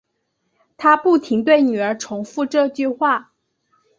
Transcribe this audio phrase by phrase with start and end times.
[0.77, 3.33] 她不停对女儿重复这句话